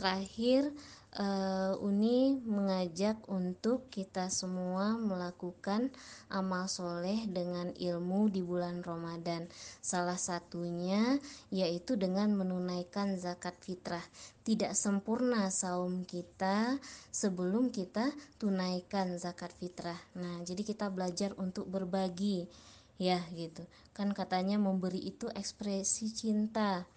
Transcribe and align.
terakhir 0.00 0.72
uh, 1.20 1.76
Uni 1.84 2.40
mengajak 2.40 3.20
untuk 3.28 3.92
kita 3.92 4.32
semua 4.32 4.96
melakukan 4.96 5.92
amal 6.32 6.72
soleh 6.72 7.28
dengan 7.28 7.68
ilmu 7.76 8.32
di 8.32 8.40
bulan 8.40 8.80
Ramadan. 8.80 9.44
Salah 9.84 10.16
satunya 10.16 11.20
yaitu 11.52 12.00
dengan 12.00 12.32
menunaikan 12.32 13.20
zakat 13.20 13.60
fitrah. 13.60 14.02
Tidak 14.40 14.72
sempurna 14.72 15.52
saum 15.52 16.08
kita 16.08 16.80
sebelum 17.12 17.68
kita 17.68 18.08
tunaikan 18.40 19.20
zakat 19.20 19.52
fitrah. 19.60 20.00
Nah, 20.16 20.40
jadi 20.48 20.64
kita 20.64 20.88
belajar 20.88 21.36
untuk 21.36 21.68
berbagi 21.68 22.48
ya 22.96 23.20
gitu. 23.36 23.68
Kan 23.92 24.16
katanya 24.16 24.56
memberi 24.56 25.04
itu 25.04 25.28
ekspresi 25.28 26.08
cinta 26.08 26.88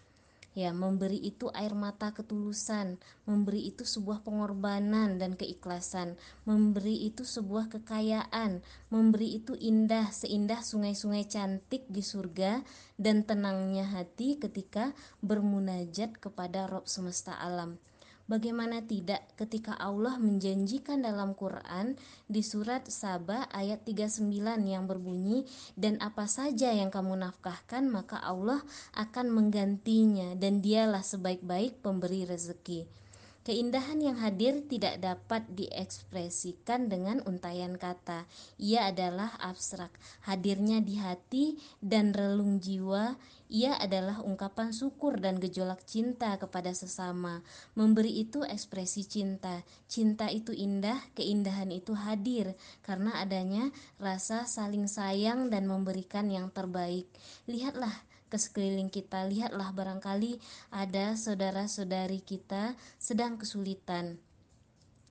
Ya, 0.54 0.70
memberi 0.70 1.18
itu 1.18 1.50
air 1.50 1.74
mata 1.74 2.14
ketulusan, 2.14 3.02
memberi 3.26 3.74
itu 3.74 3.90
sebuah 3.90 4.22
pengorbanan 4.22 5.18
dan 5.18 5.34
keikhlasan, 5.34 6.14
memberi 6.46 7.10
itu 7.10 7.26
sebuah 7.26 7.74
kekayaan, 7.74 8.62
memberi 8.94 9.42
itu 9.42 9.58
indah, 9.58 10.14
seindah 10.14 10.62
sungai-sungai 10.62 11.26
cantik 11.26 11.90
di 11.90 12.06
surga 12.06 12.62
dan 13.02 13.26
tenangnya 13.26 13.90
hati 13.98 14.38
ketika 14.38 14.94
bermunajat 15.26 16.22
kepada 16.22 16.70
Rob 16.70 16.86
semesta 16.86 17.34
alam. 17.34 17.82
Bagaimana 18.24 18.80
tidak 18.80 19.36
ketika 19.36 19.76
Allah 19.76 20.16
menjanjikan 20.16 21.04
dalam 21.04 21.36
Quran 21.36 22.00
di 22.24 22.40
surat 22.40 22.88
Saba 22.88 23.52
ayat 23.52 23.84
39 23.84 24.32
yang 24.64 24.88
berbunyi 24.88 25.44
dan 25.76 26.00
apa 26.00 26.24
saja 26.24 26.72
yang 26.72 26.88
kamu 26.88 27.20
nafkahkan 27.20 27.84
maka 27.84 28.24
Allah 28.24 28.64
akan 28.96 29.28
menggantinya 29.28 30.40
dan 30.40 30.64
dialah 30.64 31.04
sebaik-baik 31.04 31.84
pemberi 31.84 32.24
rezeki. 32.24 33.03
Keindahan 33.44 34.00
yang 34.00 34.24
hadir 34.24 34.64
tidak 34.72 35.04
dapat 35.04 35.44
diekspresikan 35.52 36.88
dengan 36.88 37.20
untayan 37.28 37.76
kata. 37.76 38.24
Ia 38.56 38.88
adalah 38.88 39.36
abstrak, 39.36 39.92
hadirnya 40.24 40.80
di 40.80 40.96
hati 40.96 41.60
dan 41.84 42.16
relung 42.16 42.64
jiwa. 42.64 43.20
Ia 43.52 43.76
adalah 43.84 44.24
ungkapan 44.24 44.72
syukur 44.72 45.20
dan 45.20 45.44
gejolak 45.44 45.84
cinta 45.84 46.40
kepada 46.40 46.72
sesama. 46.72 47.44
Memberi 47.76 48.24
itu 48.24 48.48
ekspresi 48.48 49.04
cinta. 49.04 49.60
Cinta 49.92 50.32
itu 50.32 50.56
indah, 50.56 51.04
keindahan 51.12 51.68
itu 51.76 51.92
hadir 52.00 52.56
karena 52.80 53.20
adanya 53.20 53.76
rasa 54.00 54.48
saling 54.48 54.88
sayang 54.88 55.52
dan 55.52 55.68
memberikan 55.68 56.32
yang 56.32 56.48
terbaik. 56.48 57.12
Lihatlah 57.44 58.13
ke 58.34 58.42
sekeliling 58.42 58.90
kita. 58.90 59.30
Lihatlah 59.30 59.70
barangkali 59.70 60.42
ada 60.74 61.14
saudara-saudari 61.14 62.26
kita 62.26 62.74
sedang 62.98 63.38
kesulitan. 63.38 64.18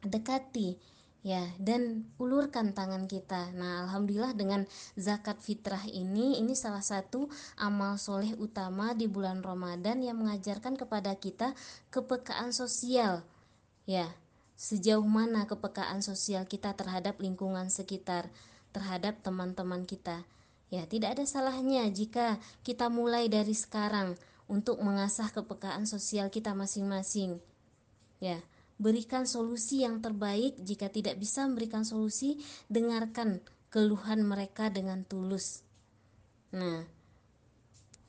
Dekati 0.02 0.74
ya 1.22 1.46
dan 1.62 2.10
ulurkan 2.18 2.74
tangan 2.74 3.06
kita. 3.06 3.54
Nah, 3.54 3.86
alhamdulillah 3.86 4.34
dengan 4.34 4.66
zakat 4.98 5.38
fitrah 5.38 5.86
ini 5.86 6.42
ini 6.42 6.58
salah 6.58 6.82
satu 6.82 7.30
amal 7.54 7.94
soleh 7.94 8.34
utama 8.42 8.90
di 8.90 9.06
bulan 9.06 9.38
Ramadan 9.38 10.02
yang 10.02 10.18
mengajarkan 10.18 10.74
kepada 10.74 11.14
kita 11.14 11.54
kepekaan 11.94 12.50
sosial. 12.50 13.22
Ya, 13.86 14.10
sejauh 14.58 15.06
mana 15.06 15.46
kepekaan 15.46 16.02
sosial 16.02 16.50
kita 16.50 16.74
terhadap 16.74 17.22
lingkungan 17.22 17.70
sekitar, 17.70 18.26
terhadap 18.74 19.22
teman-teman 19.22 19.86
kita. 19.86 20.26
Ya, 20.72 20.88
tidak 20.88 21.20
ada 21.20 21.28
salahnya 21.28 21.84
jika 21.92 22.40
kita 22.64 22.88
mulai 22.88 23.28
dari 23.28 23.52
sekarang 23.52 24.16
untuk 24.48 24.80
mengasah 24.80 25.28
kepekaan 25.28 25.84
sosial 25.84 26.32
kita 26.32 26.56
masing-masing. 26.56 27.36
Ya, 28.24 28.40
berikan 28.80 29.28
solusi 29.28 29.84
yang 29.84 30.00
terbaik. 30.00 30.56
Jika 30.64 30.88
tidak 30.88 31.20
bisa 31.20 31.44
memberikan 31.44 31.84
solusi, 31.84 32.40
dengarkan 32.72 33.44
keluhan 33.68 34.24
mereka 34.24 34.72
dengan 34.72 35.04
tulus. 35.04 35.60
Nah, 36.56 36.88